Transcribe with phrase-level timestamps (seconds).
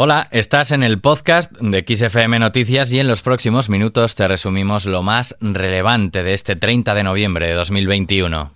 [0.00, 4.86] Hola, estás en el podcast de XFM Noticias y en los próximos minutos te resumimos
[4.86, 8.52] lo más relevante de este 30 de noviembre de 2021.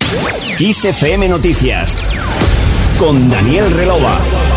[0.57, 1.97] XFM Noticias
[2.97, 4.52] con Daniel Relova.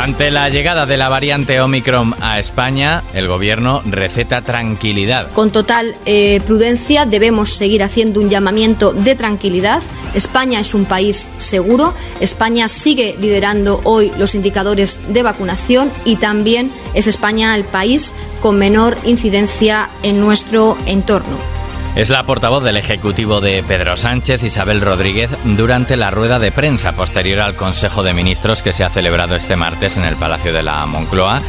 [0.00, 5.30] Ante la llegada de la variante Omicron a España, el gobierno receta tranquilidad.
[5.32, 9.82] Con total eh, prudencia debemos seguir haciendo un llamamiento de tranquilidad.
[10.14, 11.92] España es un país seguro.
[12.18, 18.56] España sigue liderando hoy los indicadores de vacunación y también es España el país con
[18.56, 21.49] menor incidencia en nuestro entorno.
[21.96, 26.92] Es la portavoz del Ejecutivo de Pedro Sánchez, Isabel Rodríguez, durante la rueda de prensa
[26.92, 30.62] posterior al Consejo de Ministros que se ha celebrado este martes en el Palacio de
[30.62, 31.42] la Moncloa.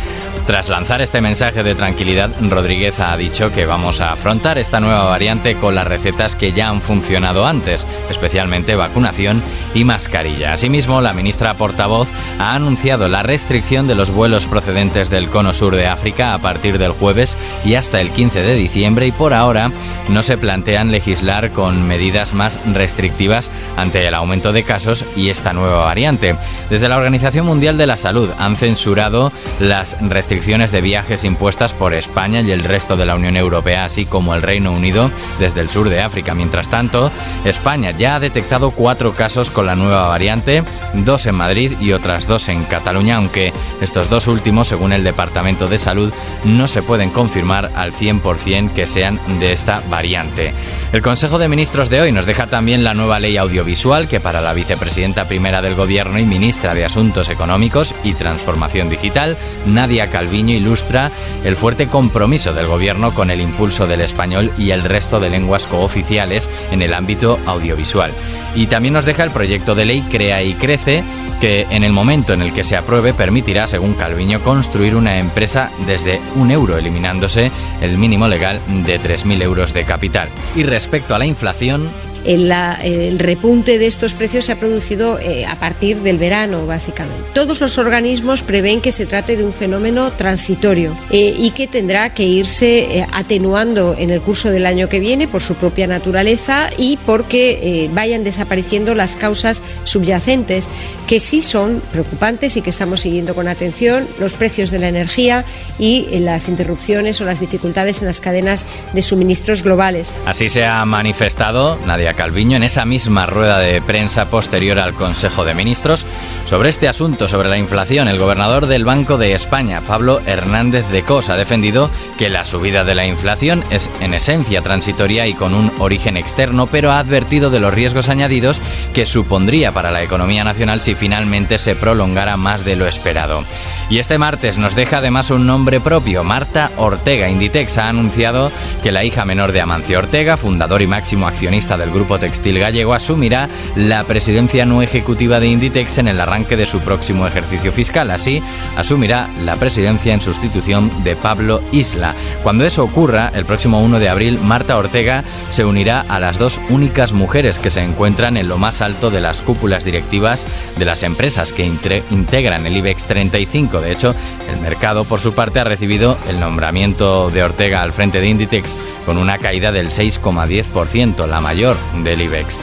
[0.46, 5.04] Tras lanzar este mensaje de tranquilidad, Rodríguez ha dicho que vamos a afrontar esta nueva
[5.04, 9.44] variante con las recetas que ya han funcionado antes, especialmente vacunación
[9.76, 10.54] y mascarilla.
[10.54, 12.10] Asimismo, la ministra portavoz
[12.40, 16.80] ha anunciado la restricción de los vuelos procedentes del cono sur de África a partir
[16.80, 19.72] del jueves y hasta el 15 de diciembre y por ahora
[20.10, 25.54] no se plantean legislar con medidas más restrictivas ante el aumento de casos y esta
[25.54, 26.36] nueva variante.
[26.70, 31.74] Desde la Organización Mundial de la Salud han censurado las restricciones restricciones de viajes impuestas
[31.74, 35.60] por España y el resto de la Unión Europea, así como el Reino Unido desde
[35.60, 36.34] el sur de África.
[36.34, 37.12] Mientras tanto,
[37.44, 42.28] España ya ha detectado cuatro casos con la nueva variante, dos en Madrid y otras
[42.28, 46.14] dos en Cataluña, aunque estos dos últimos, según el Departamento de Salud,
[46.46, 50.54] no se pueden confirmar al 100% que sean de esta variante.
[50.92, 54.42] El Consejo de Ministros de hoy nos deja también la nueva ley audiovisual que para
[54.42, 60.54] la vicepresidenta primera del Gobierno y ministra de Asuntos Económicos y Transformación Digital, Nadia Calviño
[60.54, 61.10] ilustra
[61.46, 65.66] el fuerte compromiso del gobierno con el impulso del español y el resto de lenguas
[65.66, 68.12] cooficiales en el ámbito audiovisual.
[68.54, 71.06] Y también nos deja el proyecto de ley Crea y Crece,
[71.42, 75.72] que en el momento en el que se apruebe permitirá, según Calviño, construir una empresa
[75.88, 77.52] desde un euro, eliminándose
[77.82, 80.30] el mínimo legal de 3.000 euros de capital.
[80.56, 81.90] Y respecto a la inflación,
[82.26, 87.22] el, repunte de estos precios se ha producido eh, a partir del verano, básicamente.
[87.34, 92.14] Todos los organismos prevén que se trate de un fenómeno transitorio eh, y que tendrá
[92.14, 96.70] que irse eh, atenuando en el curso del año que viene por su propia naturaleza
[96.78, 100.68] y porque vayan desapareciendo las causas subyacentes,
[101.08, 105.46] que sí son preocupantes y que estamos siguiendo con atención, los precios de la energía
[105.80, 110.12] y las interrupciones o las dificultades en las cadenas de suministros globales.
[110.26, 115.46] Así se ha manifestado Nadia Calviño en esa misma rueda de prensa posterior al Consejo
[115.46, 116.06] de Ministros
[116.46, 118.08] sobre este asunto, sobre la inflación.
[118.08, 122.84] El gobernador del Banco de España, Pablo Hernández de Cos, ha defendido que la subida
[122.84, 127.50] de la inflación es en esencia transitoria y con un origen externo, pero ha advertido
[127.50, 128.62] de los riesgos añadidos
[128.94, 133.44] que supondría para la economía nacional si finalmente se prolongara más de lo esperado.
[133.90, 137.30] Y este martes nos deja además un nombre propio, Marta Ortega.
[137.30, 141.92] Inditex ha anunciado que la hija menor de Amancio Ortega, fundador y máximo accionista del
[141.92, 146.80] grupo Textil Gallego asumirá la presidencia no ejecutiva de Inditex en el arranque de su
[146.80, 148.12] próximo ejercicio fiscal.
[148.12, 148.42] Así,
[148.78, 152.16] asumirá la presidencia en sustitución de Pablo Isla.
[152.44, 156.60] Cuando eso ocurra, el próximo 1 de abril, Marta Ortega se unirá a las dos
[156.70, 160.46] únicas mujeres que se encuentran en lo más alto de las cúpulas directivas
[160.78, 163.80] de las empresas que integran el IBEX 35.
[163.80, 164.14] De hecho,
[164.52, 168.76] el mercado, por su parte, ha recibido el nombramiento de Ortega al frente de Inditex
[169.06, 172.60] con una caída del 6,10%, la mayor del IBEX.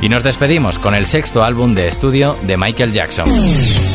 [0.00, 3.91] Y nos despedimos con el sexto álbum de estudio de Michael Jackson.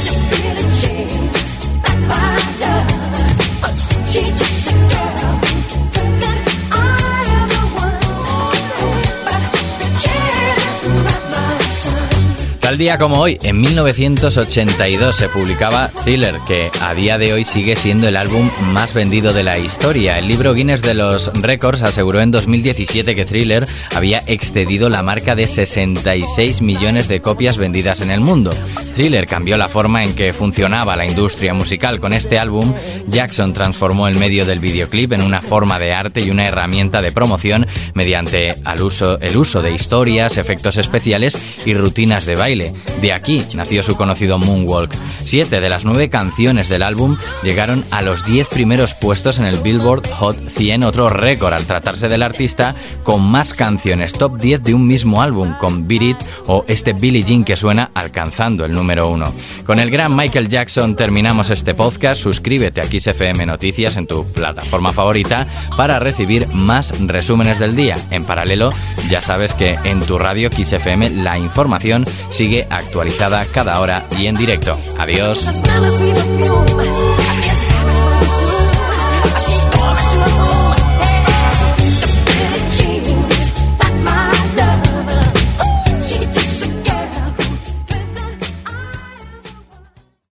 [12.67, 17.77] Tal día como hoy, en 1982, se publicaba Thriller, que a día de hoy sigue
[17.77, 20.19] siendo el álbum más vendido de la historia.
[20.19, 25.33] El libro Guinness de los Records aseguró en 2017 que Thriller había excedido la marca
[25.33, 28.53] de 66 millones de copias vendidas en el mundo.
[28.97, 32.01] Thriller cambió la forma en que funcionaba la industria musical.
[32.01, 32.73] Con este álbum,
[33.07, 37.13] Jackson transformó el medio del videoclip en una forma de arte y una herramienta de
[37.13, 42.56] promoción mediante el uso, de historias, efectos especiales y rutinas de baile
[43.01, 44.93] de aquí nació su conocido Moonwalk.
[45.23, 49.57] Siete de las nueve canciones del álbum llegaron a los diez primeros puestos en el
[49.57, 54.73] Billboard Hot 100, otro récord al tratarse del artista con más canciones top 10 de
[54.73, 56.17] un mismo álbum, con Beat It
[56.47, 59.31] o este Billie Jean que suena alcanzando el número uno.
[59.65, 62.21] Con el gran Michael Jackson terminamos este podcast.
[62.21, 67.97] Suscríbete a XFM Noticias en tu plataforma favorita para recibir más resúmenes del día.
[68.11, 68.71] En paralelo,
[69.09, 72.05] ya sabes que en tu radio XFM la información
[72.47, 74.79] sigue actualizada cada hora y en directo.
[74.97, 75.45] Adiós.